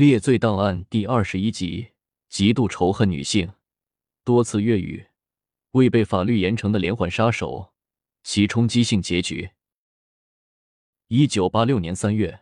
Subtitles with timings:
[0.00, 1.90] 列罪档案第二十一集：
[2.30, 3.52] 极度仇恨女性，
[4.24, 5.08] 多次越狱，
[5.72, 7.74] 未被法律严惩的连环杀手，
[8.22, 9.50] 其冲击性结局。
[11.08, 12.40] 一九八六年三月，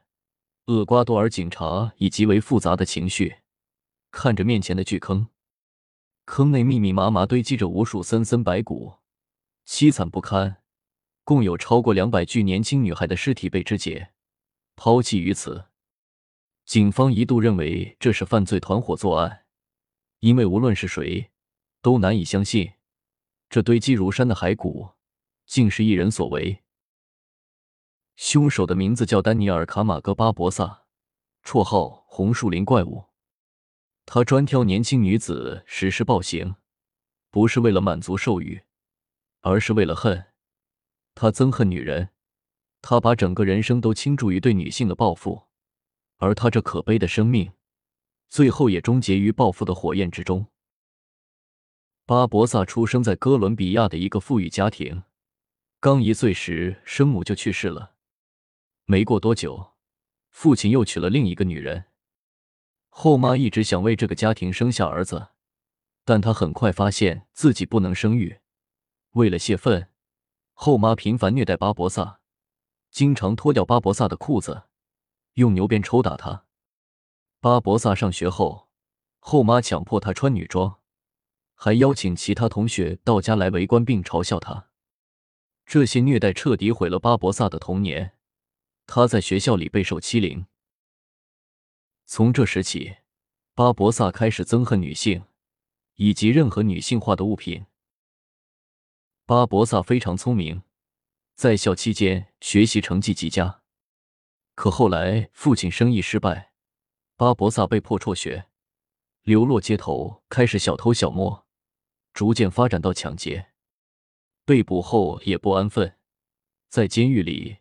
[0.66, 3.38] 厄瓜多尔警察以极为复杂的情绪
[4.12, 5.26] 看着面前的巨坑，
[6.26, 8.98] 坑内密密麻麻堆积着无数森森白骨，
[9.66, 10.58] 凄惨不堪。
[11.24, 14.12] 共有超过两百具年轻女孩的尸体被肢解、
[14.76, 15.64] 抛弃于此。
[16.68, 19.46] 警方一度认为这是犯罪团伙作案，
[20.18, 21.30] 因为无论是谁，
[21.80, 22.74] 都难以相信
[23.48, 24.90] 这堆积如山的骸骨
[25.46, 26.62] 竟是一人所为。
[28.16, 30.84] 凶手的名字叫丹尼尔·卡马戈·巴博萨，
[31.42, 33.06] 绰号“红树林怪物”。
[34.04, 36.56] 他专挑年轻女子实施暴行，
[37.30, 38.64] 不是为了满足兽欲，
[39.40, 40.26] 而是为了恨。
[41.14, 42.10] 他憎恨女人，
[42.82, 45.47] 他把整个人生都倾注于对女性的报复，
[46.18, 47.52] 而他这可悲的生命，
[48.28, 50.46] 最后也终结于报复的火焰之中。
[52.04, 55.02] 巴博萨出生在哥伦比亚的一个富裕家庭，
[55.80, 57.94] 刚一岁时生母就去世了。
[58.84, 59.74] 没过多久，
[60.30, 61.84] 父亲又娶了另一个女人。
[62.88, 65.28] 后妈一直想为这个家庭生下儿子，
[66.04, 68.40] 但她很快发现自己不能生育。
[69.12, 69.88] 为了泄愤，
[70.52, 72.20] 后妈频繁虐待巴博萨，
[72.90, 74.64] 经常脱掉巴博萨的裤子，
[75.38, 76.44] 用牛鞭抽打他。
[77.40, 78.68] 巴博萨上学后，
[79.20, 80.80] 后妈强迫他穿女装，
[81.54, 84.68] 还邀请其他同学到家来围观并嘲笑他。
[85.64, 88.16] 这些虐待彻底毁了巴博萨的童年。
[88.84, 90.46] 他在学校里备受欺凌。
[92.04, 92.96] 从这时起，
[93.54, 95.24] 巴博萨开始憎恨女性，
[95.94, 97.66] 以及任何女性化的物品。
[99.24, 100.62] 巴博萨非常聪明，
[101.36, 103.60] 在校期间学习成绩极佳。
[104.58, 106.50] 可后来父亲生意失败，
[107.14, 108.46] 巴博萨被迫辍学，
[109.22, 111.46] 流落街头，开始小偷小摸，
[112.12, 113.50] 逐渐发展到抢劫。
[114.44, 115.94] 被捕后也不安分，
[116.68, 117.58] 在监狱里。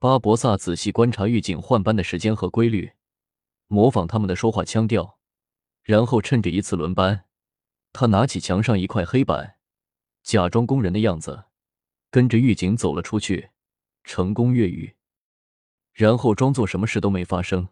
[0.00, 2.94] 巴博萨仔细观察狱警换班的时间和规律，
[3.68, 5.20] 模仿他们的说话腔调，
[5.84, 7.26] 然后趁着一次轮班，
[7.92, 9.58] 他拿起墙上一块黑板，
[10.24, 11.44] 假装工人的样子，
[12.10, 13.50] 跟着狱警走了出去，
[14.02, 14.96] 成功越狱，
[16.00, 17.68] 然后装作什么事都没发生，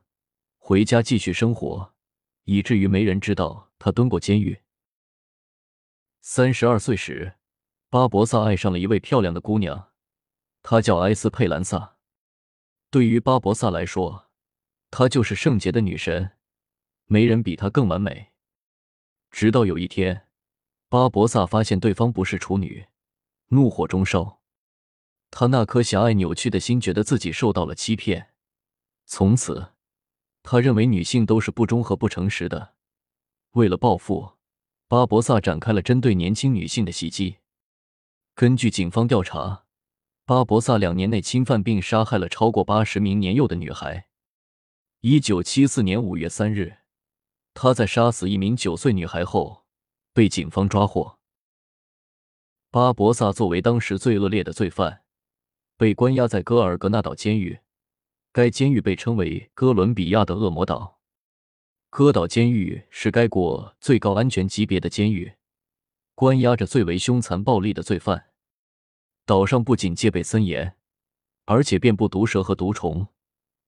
[0.59, 1.94] 回家继续生活，
[2.44, 4.61] 以至于没人知道他蹲过监狱。
[6.21, 7.37] 三十二岁时，
[7.88, 9.93] 巴博萨爱上了一位漂亮的姑娘，
[10.62, 11.97] 她叫埃斯佩兰萨。
[12.91, 14.27] 对于巴博萨来说，
[14.91, 16.33] 她就是圣洁的女神，
[17.06, 18.33] 没人比她更完美。
[19.31, 20.28] 直到有一天，
[20.91, 22.88] 巴博萨发现对方不是处女，
[23.47, 24.38] 怒火中烧。
[25.31, 28.31] 他那颗狭隘扭曲的心觉得自己受到了欺骗，
[29.06, 29.72] 从此，
[30.43, 32.75] 他认为女性都是不忠和不诚实的。
[33.53, 34.33] 为了报复，
[34.87, 37.38] 巴博萨展开了针对年轻女性的袭击。
[38.34, 39.65] 根据警方调查。
[40.25, 44.09] 巴博萨两年内侵犯并杀害了超过八十名年幼的女孩。
[45.00, 46.81] 一九七四年五月三日，
[47.55, 49.65] 他在杀死一名九岁女孩后
[50.12, 51.19] 被警方抓获。
[52.71, 55.03] 巴博萨作为当时最恶劣的罪犯，
[55.78, 57.61] 被关押在戈尔格纳岛监狱。
[58.33, 60.99] 该监狱被称为哥伦比亚的恶魔岛。
[61.89, 65.34] 戈岛监狱是该国最高安全级别的监狱，
[66.17, 68.27] 关押着最为凶残暴力的罪犯。
[69.25, 70.75] 岛上不仅戒备森严，
[71.47, 73.06] 而且遍布毒蛇和毒虫，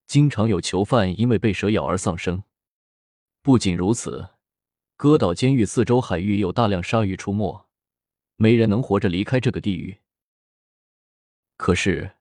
[0.07, 2.43] 经常有囚犯因为被蛇咬而丧生。
[3.41, 4.31] 不仅如此，
[4.97, 7.67] 戈岛监狱四周海域有大量鲨鱼出没，
[8.35, 9.99] 没人能活着离开这个地狱。
[11.61, 12.17] 可是，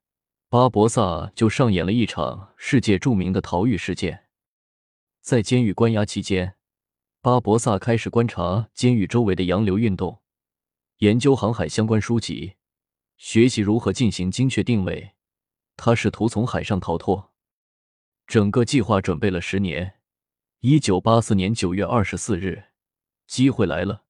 [0.49, 4.25] 巴博萨就上演了一场世界著名的逃狱事件。
[5.21, 6.55] 在监狱关押期间，
[7.21, 10.21] 巴博萨开始观察监狱周围的洋流运动，
[10.97, 12.55] 研究航海相关书籍。
[13.15, 15.13] 学习如何进行精确定位，
[15.77, 17.31] 他试图从海上逃脱。
[18.27, 19.99] 整个计划准备了十年。
[20.59, 22.65] 一九八四年九月二十四日，
[23.25, 24.03] 机会来了。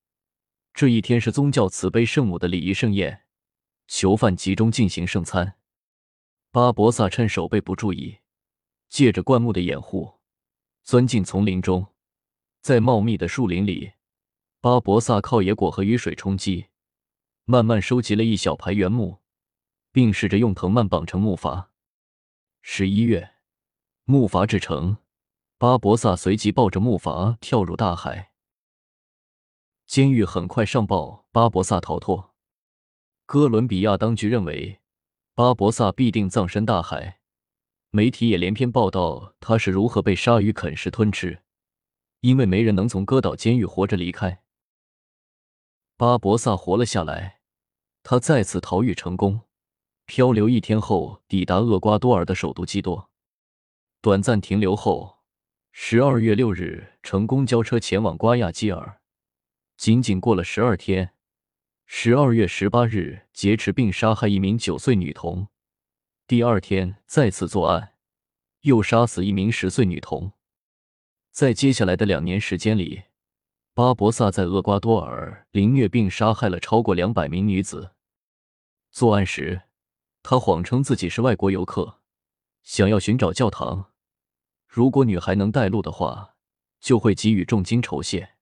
[0.74, 3.26] 这一天是宗教慈悲圣母的礼仪盛宴，
[3.92, 5.58] 囚犯集中进行圣餐。
[6.52, 8.20] 巴博萨趁守备不注意，
[8.88, 10.20] 借着灌木的掩护，
[10.84, 11.88] 钻进丛林中。
[12.62, 13.94] 在茂密的树林里，
[14.62, 16.68] 巴博萨靠野果和雨水充饥。
[17.46, 19.22] 慢慢收集了一小排原木，
[19.92, 21.70] 并试着用藤蔓绑成木筏。
[22.62, 23.32] 十一月，
[24.04, 24.98] 木筏制成，
[25.58, 28.34] 巴博萨随即抱着木筏跳入大海。
[29.88, 32.29] 监狱很快上报巴博萨逃脱。
[33.32, 34.80] 哥伦比亚当局认为
[35.36, 37.20] 巴博萨必定葬身大海，
[37.92, 41.44] 媒体也连篇报道他是如何被鲨鱼啃食吞吃，
[42.22, 44.42] 因为没人能从戈岛监狱活着离开。
[45.96, 47.42] 巴博萨活了下来，
[48.02, 49.42] 他再次逃狱成功，
[50.08, 53.12] 漂流一天后抵达厄瓜多尔的首都基多，
[54.02, 55.20] 短暂停留后，
[55.72, 59.02] 十二月六日乘公交车前往瓜亚基尔，
[59.78, 61.14] 仅仅过了十二天，
[61.92, 65.48] 十二月十八日劫持并杀害一名九岁女童，
[66.28, 67.96] 第二天再次作案，
[68.62, 70.34] 又杀死一名十岁女童。
[71.32, 73.06] 在接下来的两年时间里，
[73.74, 77.96] 巴博萨在厄瓜多尔凌虐并杀害了超过两百名女子。
[78.92, 79.64] 作案时，
[80.22, 82.02] 他谎称自己是外国游客，
[82.62, 83.92] 想要寻找教堂。
[84.68, 86.36] 如果女孩能带路的话，
[86.80, 88.36] 就会给予重金酬谢。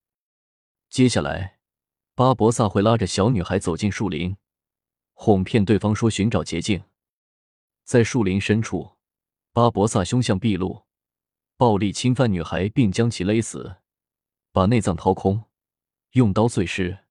[0.90, 1.57] 接下来，
[2.18, 4.36] 巴博萨会拉着小女孩走进树林，
[5.14, 6.84] 哄骗对方说寻找捷径。
[7.84, 8.94] 在树林深处，
[9.54, 10.88] 巴博萨凶相毕露。
[11.58, 13.76] 暴力侵犯女孩，并将其勒死，
[14.52, 15.44] 把内脏掏空，
[16.14, 17.06] 用刀碎尸，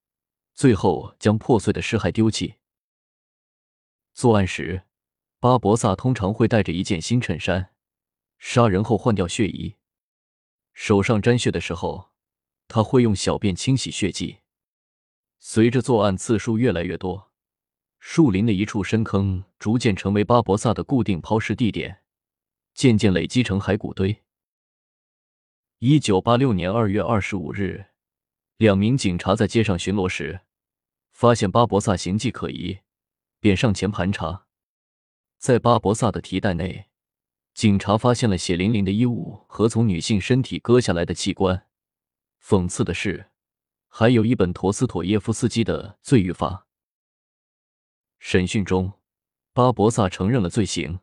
[0.55, 2.57] 最后将破碎的尸骸丢弃。
[4.13, 4.83] 作案时，
[5.39, 7.73] 巴博萨通常会带着一件新衬衫，
[8.39, 9.77] 杀人后换掉血衣，
[10.73, 12.11] 手上沾血的时候，
[12.67, 14.39] 他会用小便清洗血迹。
[15.39, 17.31] 随着作案次数越来越多，
[17.99, 22.03] 树林的一处深坑逐渐成为巴博萨的固定抛尸地点，
[22.75, 24.23] 渐渐累积成骸骨堆。
[25.79, 27.87] 一九八六年二月二十五日，
[28.57, 30.41] 两名警察在街上巡逻时，
[31.13, 32.79] 发现巴博萨形迹可疑，
[33.41, 34.47] 便上前盘查。
[35.39, 36.87] 在巴博萨的提袋内，
[37.53, 41.67] 警察发现了血淋淋的衣物和从女性身体割下来的器官。
[42.43, 43.31] 讽刺的是，
[43.89, 46.49] 还有一本陀思妥耶夫斯基的《罪与罚》。
[48.19, 48.93] 审讯中，
[49.53, 51.01] 巴博萨承认了罪行，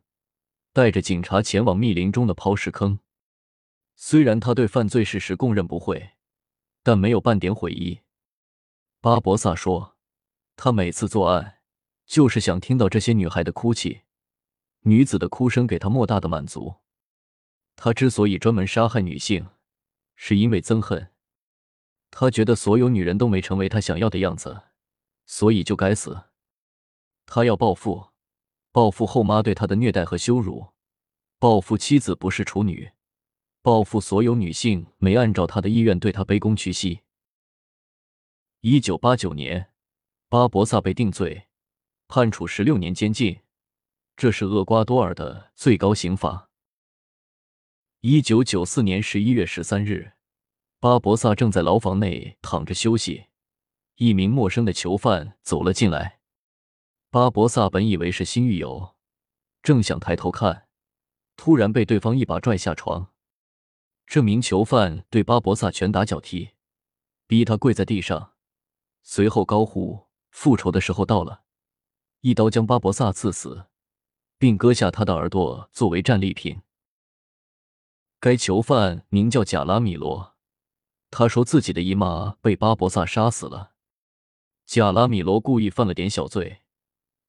[0.71, 2.99] 带着警察前往密林中的抛尸坑。
[3.95, 6.11] 虽然他对犯罪事实供认不讳，
[6.81, 8.01] 但没有半点悔意。
[8.99, 9.95] 巴博萨说
[10.57, 11.59] ：“他每次作案，
[12.05, 14.01] 就是想听到这些女孩的哭泣，
[14.81, 16.75] 女子的哭声给他莫大的满足。
[17.75, 19.47] 他之所以专门杀害女性，
[20.15, 21.12] 是因为憎恨。
[22.15, 24.65] 他觉得所有女人都没成为他想要的样子，
[25.25, 26.25] 所以就该死。
[27.25, 28.09] 他要报复，
[28.71, 30.73] 报复后妈对他的虐待和羞辱，
[31.39, 32.91] 报复妻子不是处女。”
[33.63, 36.99] 报复所有女性没按照他的意愿对他卑躬屈膝。
[38.59, 39.71] 一九八九年，
[40.29, 41.47] 巴博萨被定罪，
[42.07, 43.39] 判处十六年监禁，
[44.15, 46.49] 这是厄瓜多尔的最高刑罚。
[48.01, 50.11] 一九九四年十一月十三日，
[50.83, 53.27] 巴博萨正在牢房内躺着休息，
[53.95, 56.19] 一名陌生的囚犯走了进来。
[57.09, 58.93] 巴博萨本以为是新狱友，
[59.61, 60.67] 正想抬头看，
[61.37, 63.13] 突然被对方一把拽下床。
[64.05, 66.49] 这名囚犯对巴博萨拳打脚踢，
[67.27, 68.33] 逼他跪在地上，
[69.03, 71.43] 随后高呼：“复仇的时候到了！”
[72.19, 73.67] 一刀将巴博萨刺死，
[74.37, 76.61] 并割下他的耳朵作为战利品。
[78.19, 80.32] 该囚犯名叫贾拉米罗，
[81.15, 83.73] 他说自己的姨妈被巴博萨杀死了。
[84.65, 86.63] 贾拉米罗故意犯了点小罪，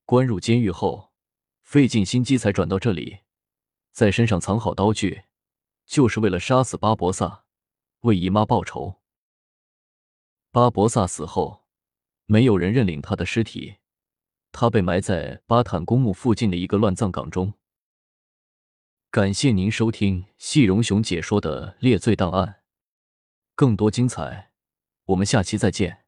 [0.06, 1.12] 关入监狱后，
[1.62, 3.18] 费尽心机才转到这里，
[3.92, 5.24] 在身上藏好刀具。
[5.84, 7.44] 就是为了杀死巴博萨，
[8.00, 9.02] 为姨妈报仇。
[10.50, 11.66] 巴博萨死后，
[12.24, 13.76] 没有人认领他的尸体，
[14.50, 17.52] 他被埋在巴坦公墓附近的一个乱葬岗中。
[19.10, 22.48] 感谢您收听细荣雄解说的《猎罪档案》，
[23.54, 24.50] 更多精彩，
[25.06, 26.03] 我们下期再见。